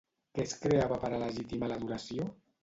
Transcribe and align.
Què 0.37 0.45
es 0.47 0.55
creava 0.63 0.97
per 1.03 1.11
a 1.11 1.19
legitimar 1.25 1.71
l'adoració? 1.73 2.29